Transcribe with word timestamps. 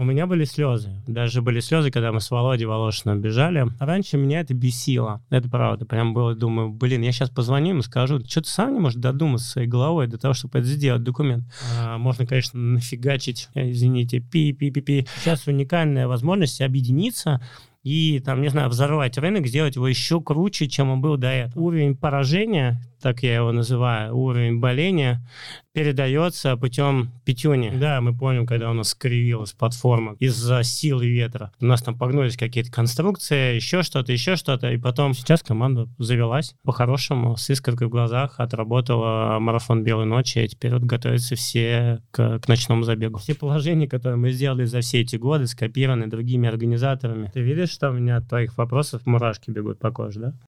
У 0.00 0.02
меня 0.02 0.26
были 0.26 0.44
слезы. 0.44 0.88
Даже 1.06 1.42
были 1.42 1.60
слезы, 1.60 1.90
когда 1.90 2.10
мы 2.10 2.22
с 2.22 2.30
Володей 2.30 2.64
Волошиным 2.64 3.20
бежали. 3.20 3.66
Раньше 3.78 4.16
меня 4.16 4.40
это 4.40 4.54
бесило. 4.54 5.20
Это 5.28 5.50
правда. 5.50 5.84
Прям 5.84 6.14
было, 6.14 6.34
думаю, 6.34 6.70
блин, 6.70 7.02
я 7.02 7.12
сейчас 7.12 7.28
позвоню 7.28 7.72
ему, 7.72 7.82
скажу, 7.82 8.18
что 8.20 8.40
ты 8.40 8.48
сам 8.48 8.72
не 8.72 8.80
можешь 8.80 8.98
додуматься 8.98 9.46
своей 9.46 9.68
головой 9.68 10.06
до 10.06 10.16
того, 10.16 10.32
чтобы 10.32 10.60
это 10.60 10.68
сделать, 10.68 11.02
документ. 11.02 11.44
А, 11.78 11.98
можно, 11.98 12.26
конечно, 12.26 12.58
нафигачить, 12.58 13.50
извините, 13.54 14.20
пи-пи-пи-пи. 14.20 15.06
Сейчас 15.20 15.46
уникальная 15.46 16.08
возможность 16.08 16.62
объединиться 16.62 17.42
и, 17.82 18.20
там, 18.20 18.40
не 18.40 18.48
знаю, 18.48 18.70
взорвать 18.70 19.18
рынок, 19.18 19.46
сделать 19.48 19.76
его 19.76 19.86
еще 19.86 20.22
круче, 20.22 20.66
чем 20.66 20.88
он 20.88 21.02
был 21.02 21.18
до 21.18 21.28
этого. 21.28 21.62
Уровень 21.62 21.94
поражения 21.94 22.80
так 23.00 23.22
я 23.22 23.36
его 23.36 23.52
называю, 23.52 24.16
уровень 24.16 24.60
боления, 24.60 25.20
передается 25.72 26.56
путем 26.56 27.10
пятюни. 27.24 27.72
Да, 27.74 28.00
мы 28.00 28.16
помним, 28.16 28.46
когда 28.46 28.70
у 28.70 28.74
нас 28.74 28.88
скривилась 28.88 29.52
платформа 29.52 30.16
из-за 30.18 30.62
силы 30.62 31.06
ветра. 31.08 31.52
У 31.60 31.64
нас 31.64 31.82
там 31.82 31.96
погнулись 31.96 32.36
какие-то 32.36 32.72
конструкции, 32.72 33.54
еще 33.54 33.82
что-то, 33.82 34.12
еще 34.12 34.36
что-то. 34.36 34.70
И 34.72 34.78
потом 34.78 35.14
сейчас 35.14 35.42
команда 35.42 35.88
завелась 35.98 36.54
по-хорошему, 36.64 37.36
с 37.36 37.48
искоркой 37.50 37.86
в 37.86 37.90
глазах, 37.90 38.34
отработала 38.38 39.38
марафон 39.38 39.84
белой 39.84 40.06
ночи, 40.06 40.38
и 40.38 40.48
теперь 40.48 40.74
вот 40.74 40.82
готовятся 40.82 41.36
все 41.36 42.02
к, 42.10 42.40
к 42.40 42.48
ночному 42.48 42.82
забегу. 42.82 43.18
Все 43.18 43.34
положения, 43.34 43.88
которые 43.88 44.16
мы 44.16 44.30
сделали 44.32 44.64
за 44.64 44.80
все 44.80 45.00
эти 45.00 45.16
годы, 45.16 45.46
скопированы 45.46 46.08
другими 46.08 46.48
организаторами. 46.48 47.30
Ты 47.32 47.40
видишь, 47.40 47.70
что 47.70 47.90
у 47.90 47.92
меня 47.92 48.16
от 48.16 48.28
твоих 48.28 48.58
вопросов 48.58 49.06
мурашки 49.06 49.50
бегут 49.50 49.78
по 49.78 49.90
коже, 49.90 50.20
да? 50.20 50.34